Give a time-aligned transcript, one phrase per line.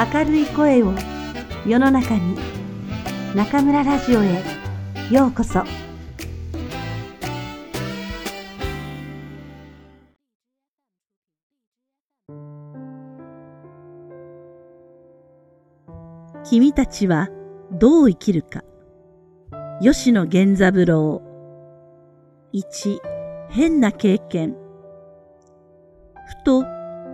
[0.00, 0.94] 明るい声を
[1.66, 2.34] 世の中に
[3.34, 4.42] 中村ラジオへ
[5.10, 5.62] ようこそ。
[16.44, 17.28] 君たちは
[17.70, 18.62] どう生きるか。
[19.82, 21.20] 吉野源三郎。
[22.54, 23.00] 1
[23.50, 24.56] 変な経験。
[26.26, 26.64] ふと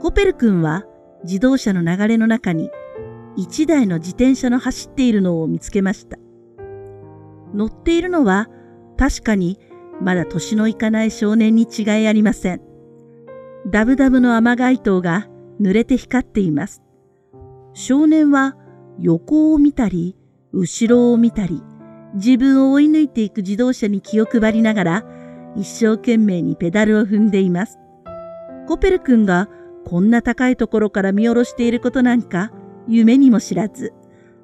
[0.00, 0.84] コペル君は
[1.24, 2.70] 自動車の流れの中に
[3.36, 6.18] 一台の自転車の走っているのを見つけました。
[7.54, 8.48] 乗っているのは
[8.96, 9.58] 確かに
[10.00, 12.60] まだ年のいかない少年に違いありません。
[13.66, 15.28] ダブダブの雨街灯が
[15.60, 16.82] 濡れて光っています。
[17.74, 18.56] 少年は
[18.98, 20.16] 横を見たり、
[20.52, 21.62] 後ろを見たり、
[22.14, 25.04] 自分を追い抜いていく自動車に気を配りながら、
[25.56, 27.78] 一生懸命にペダルを踏んでいます。
[28.66, 29.48] コペル君が
[29.88, 32.52] こんな高いところから見下ろしていることなんか
[32.88, 33.94] 夢にも知らず、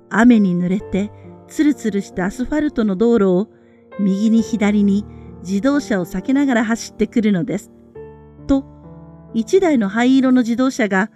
[0.08, 1.12] 雨に濡れて
[1.48, 3.48] ツルツルしたアスファルトの道路を
[4.00, 5.04] 右に左に
[5.42, 7.70] 自動車を避けながら走ってくるのです。
[8.46, 8.64] と、
[9.34, 11.10] 一台の灰色の自動車が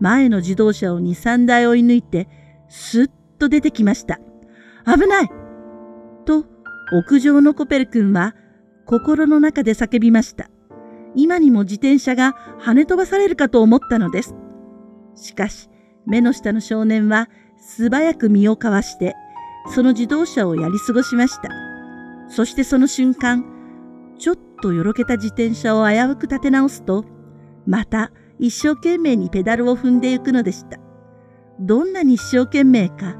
[0.00, 2.26] 前の自動車を2、3台追い抜いて
[2.70, 4.18] スッと出てきました。
[4.86, 5.28] 危ない
[6.24, 6.46] と、
[6.90, 8.34] 屋上のコペル君は
[8.86, 10.48] 心の中で叫びました。
[11.14, 14.34] 今にも自転車が跳ね飛ばされるかと思ったのです。
[15.14, 15.68] しかし、
[16.06, 19.14] 目の下の少年は素早く身をかわして、
[19.74, 21.48] その自動車をやり過ごしました。
[22.28, 23.44] そしてその瞬間、
[24.18, 27.04] ちょっとよろけた自転車を危うく立て直すと、
[27.66, 30.78] また一生懸命にペダルを踏んでいくのでした。
[31.60, 33.16] どんなに一生懸命か、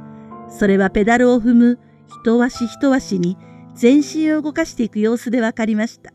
[0.48, 1.78] それはペダルを踏む
[2.22, 3.38] 一足一足に
[3.74, 6.12] 全身を動かしていく様子でわかりました。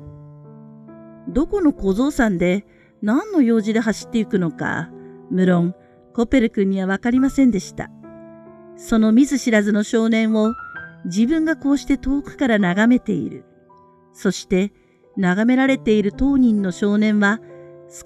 [1.30, 2.66] どこの小僧さんで
[3.02, 4.90] 何の用事で走っていくのか、
[5.30, 5.76] 無論
[6.14, 7.90] コペル君にはわかりませんでした。
[8.76, 10.54] その見ず知らずの少年を
[11.06, 13.46] 自分がこうして遠くから眺めている。
[14.12, 14.74] そして
[15.18, 17.40] 眺められている当人の少年は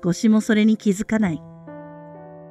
[0.04, 1.42] 少しもそれに気づかない。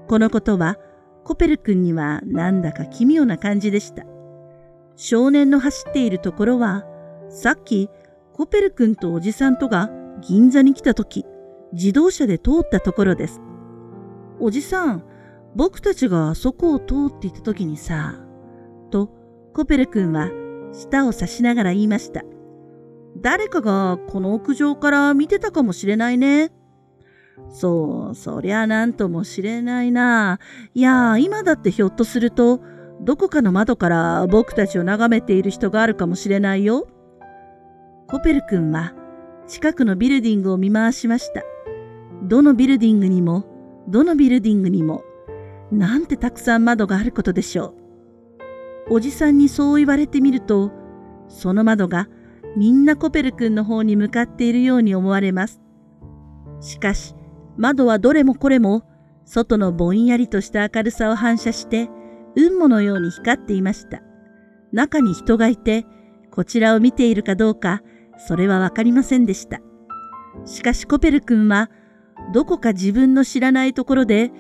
[0.08, 0.78] このことは
[1.24, 4.04] コペル君にはなんだか奇妙な感じでした。
[4.96, 6.84] 少年の走っているところは、
[7.28, 7.88] さっき
[8.32, 9.90] コペル君とおじさんとが
[10.22, 11.26] 銀座に来た時、
[11.72, 13.40] 自動車で通ったところです。
[14.40, 15.04] おじさん、
[15.54, 18.14] 僕たちがあそこを通っていた時にさ、
[18.90, 19.10] と
[19.52, 20.30] コペル君は
[20.72, 22.22] 舌を差しながら言いました。
[23.20, 26.50] 誰かがこの屋上から見てたかもしれないね。
[27.50, 30.38] そう、そりゃなんともしれないな。
[30.74, 32.60] いや、今だってひょっとすると、
[33.00, 36.86] どこかの窓から僕たちを眺めている人があるかもしれないよ。
[38.08, 38.94] コペル君は
[39.52, 41.42] 近くのビルディングを見回しました。
[42.22, 43.44] どのビルディングにも、
[43.86, 45.04] どのビルディングにも、
[45.70, 47.74] なんてたくさん窓があることでしょ
[48.88, 48.94] う。
[48.94, 50.72] おじさんにそう言われてみると、
[51.28, 52.08] その窓が
[52.56, 55.60] みんなコペル君の方に向かっているように思われます。
[56.60, 57.14] しかし、
[57.58, 58.84] 窓はどれもこれも、
[59.26, 61.90] 外のぼんやりとした明るさを反射して、
[62.36, 64.00] 雲母のように光っていました。
[64.72, 65.84] 中に人がいて、
[66.30, 67.82] こちらを見ているかどうか、
[68.26, 69.60] それはわかりませんでした。
[70.44, 71.70] しかしコペル君は、
[72.32, 74.30] どこか自分の知らないところで、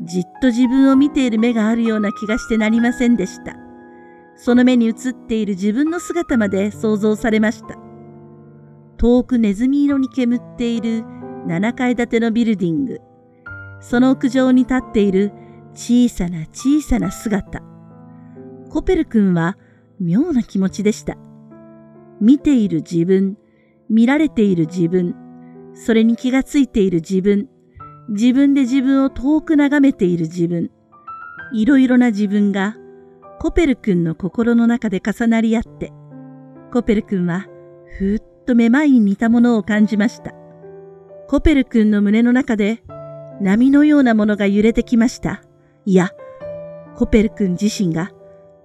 [0.00, 3.56] じっと自分を見ている目があるような気がしてなりませんでした。
[4.36, 7.76] その目に映っている自分の姿まで想像されました。
[8.96, 11.04] 遠くネズミ色に煙っている
[11.46, 13.00] 7階建てのビルディング。
[13.80, 15.32] その屋上に立っている
[15.74, 17.60] 小さな小さな姿。
[18.70, 19.58] コペル君は
[20.00, 21.16] 妙な気持ちでした。
[22.22, 23.36] 見ている自分、
[23.90, 25.16] 見られている自分、
[25.74, 27.48] それに気がついている自分、
[28.10, 30.70] 自分で自分を遠く眺めている自分、
[31.52, 32.76] いろいろな自分が
[33.40, 35.92] コペル君の心の中で重なり合って、
[36.72, 37.48] コペル君は
[37.98, 40.32] ふっとめまいに似たものを感じました。
[41.26, 42.84] コペル君の胸の中で
[43.40, 45.42] 波のようなものが揺れてきました。
[45.86, 46.10] いや、
[46.94, 48.12] コペル君自身が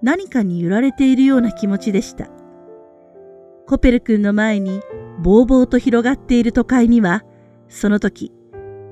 [0.00, 2.28] 何かに揺られているような気持ちでした。
[3.68, 4.80] コペル君の前に
[5.20, 7.22] ぼうぼうと広がっている都会には、
[7.68, 8.32] その時、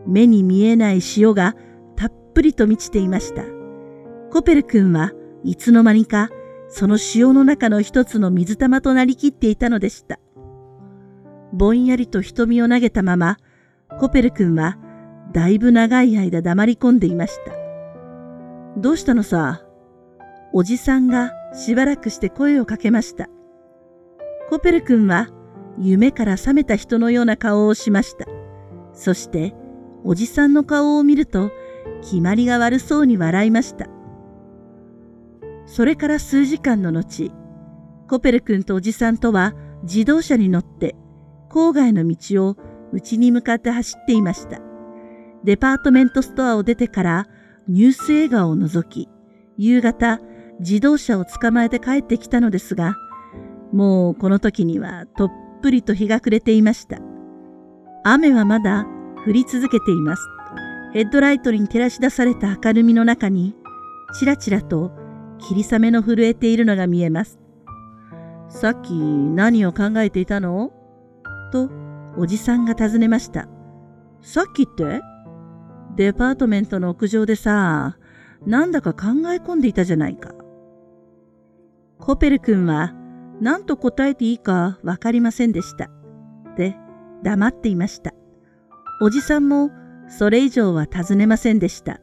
[0.06, 1.54] 目に見えない潮が
[1.96, 3.42] たっぷりと満ちていました。
[4.30, 5.12] コペル君は
[5.44, 6.28] いつの間にか
[6.68, 10.18] その潮の中の一つの水玉となりきっていたのでした。
[11.54, 13.38] ぼんやりと瞳を投げたまま、
[13.98, 14.76] コペル君は
[15.32, 17.52] だいぶ長い間黙り込んでいました。
[18.76, 19.62] どうしたのさ？
[20.52, 23.30] おじさんがしばらくして声をかけました。
[24.48, 25.28] コペル君は
[25.78, 28.26] 夢から覚めた人のような顔をしました。
[28.92, 29.54] そして
[30.04, 31.50] おじさんの顔を見ると
[32.02, 33.88] 決まりが悪そうに笑いました。
[35.66, 37.32] それから数時間の後、
[38.08, 40.94] コペル君とおじさんとは自動車に乗って
[41.50, 42.56] 郊外の道を
[42.92, 44.60] 家に向かって走っていました。
[45.42, 47.26] デパートメントストアを出てから
[47.66, 49.08] ニュース映画を除き、
[49.56, 50.20] 夕方
[50.60, 52.96] 自動車を捕まえて帰ってきたのですが、
[53.72, 55.32] もうこの時にはとっ
[55.62, 56.98] ぷりと日が暮れていました。
[58.04, 58.86] 雨はまだ
[59.26, 60.22] 降り続けています。
[60.92, 63.54] ヘッドライトに照らし出された明るみの中に、
[64.18, 64.92] ちらちらと
[65.38, 67.38] 霧雨の震えているのが見えます。
[68.48, 70.72] さっき何を考えていたの？
[71.52, 71.68] と、
[72.16, 73.48] おじさんが尋ねました。
[74.22, 75.02] さっきって？
[75.96, 77.98] デパートメントの屋上でさ、
[78.46, 80.32] なんだか考え込んでいたじゃないか。
[81.98, 82.94] コペル君は
[83.40, 85.90] 何と答えていいかわかりませんでした。
[86.56, 86.76] で、
[87.22, 88.14] 黙っていました。
[89.00, 89.70] おじさんも
[90.08, 92.00] それ以上は尋ねませんでした。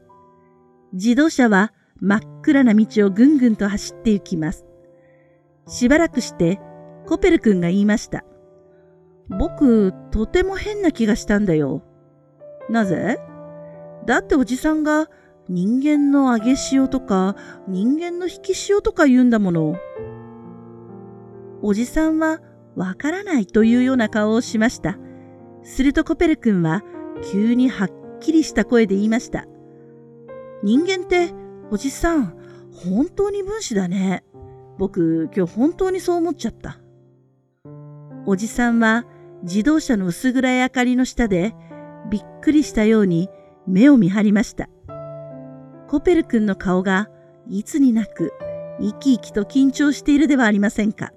[0.92, 4.64] 自動車は真っ暗な道をぐんぐんと走って行きます。
[5.66, 6.60] しばらくして
[7.06, 8.24] コペル君が言いました。
[9.28, 11.82] 僕、とても変な気がしたんだよ。
[12.68, 13.18] なぜ？
[14.06, 15.08] だっておじさんが
[15.48, 19.76] 人間の揚げ塩とか人間の引き塩とか言うんだもの。
[21.66, 22.40] おじさんは
[22.76, 24.98] わからないというような顔をしました。
[25.62, 26.82] するとコペル君は
[27.32, 27.90] 急にはっ
[28.20, 29.46] きりした声で言いました。
[30.62, 31.32] 人間って
[31.70, 32.36] おじさん、
[32.74, 34.24] 本当に分子だね。
[34.76, 36.80] 僕、今日本当にそう思っちゃった。
[38.26, 39.06] おじさんは
[39.42, 41.54] 自動車の薄暗い明かりの下で
[42.10, 43.30] びっくりしたように
[43.66, 44.68] 目を見張りました。
[45.88, 47.08] コペル君の顔が
[47.48, 48.34] いつになく
[48.80, 51.14] 生き生きと緊張しているではありませんか。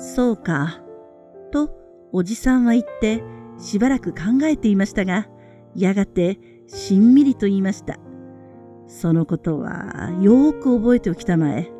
[0.00, 0.80] そうか、
[1.52, 1.70] と
[2.10, 3.22] おじさんは言って
[3.58, 5.28] しばらく考えていましたが、
[5.76, 7.98] やがてしんみりと言いました。
[8.86, 11.70] そのことはよーく覚えておきたまえ。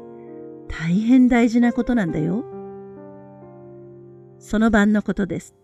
[0.69, 2.44] 大変大事なことなんだよ。
[4.38, 5.56] その晩のことです。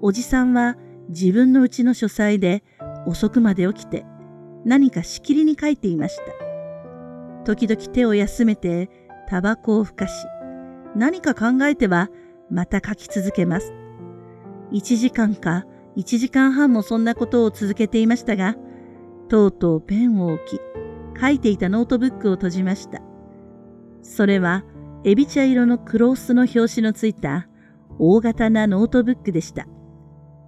[0.00, 0.76] おじさんは
[1.08, 2.64] 自分のうちの書斎で
[3.06, 4.04] 遅くまで起きて
[4.64, 7.44] 何かしきりに書いていました。
[7.44, 8.90] 時々手を休めて
[9.28, 10.26] タバコをふかし、
[10.98, 12.10] 何か考えては
[12.50, 13.72] また書き続けます。
[14.72, 15.64] 1時間か
[15.96, 18.56] 1時間半もそんなことを続けていましたが、
[19.28, 20.60] とうとうペンを置き、
[21.20, 23.00] 書いていたノートブックを閉じました。
[24.02, 24.64] それは
[25.04, 27.48] エビ茶色のクロースの表紙のついた
[28.00, 29.68] 大型なノートブックでした。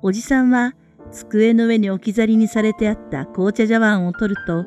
[0.03, 0.75] おじさんは
[1.13, 4.65] 机の上に置き去りにされてあった紅茶茶碗を取ると、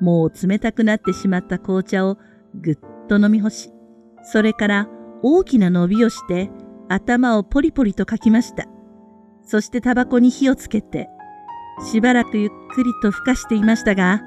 [0.00, 2.18] もう冷たくなってしまった紅茶を
[2.60, 2.78] ぐっ
[3.08, 3.70] と飲み干し、
[4.24, 4.88] それから
[5.26, 6.50] 大きな伸びをして
[6.90, 8.66] 頭をポリポリとかきました。
[9.42, 11.08] そしてタバコに火をつけて、
[11.90, 14.20] しばらくゆっくりとふかしていましたが、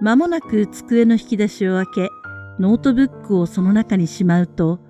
[0.00, 2.08] 間もなく机の引き出しを開け、
[2.58, 4.80] ノートブックをその中にしまうと、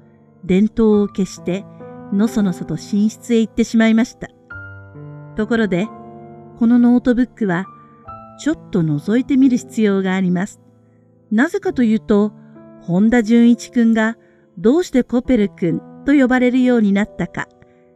[0.44, 1.66] 電灯を消して、
[2.10, 4.28] のそのそと寝室へ行ってしまいました。
[5.36, 5.88] ところで、
[6.58, 7.66] このノートブックは、
[8.40, 10.58] ちょっと覗いてみる必要があります。
[11.30, 12.32] なぜかというと、
[12.80, 14.16] 本田純一くんが
[14.58, 17.48] どうしてコペル君と呼ばれるようになったか、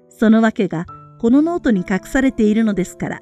[0.08, 0.86] その訳が
[1.18, 3.20] このノートに隠されているのですから。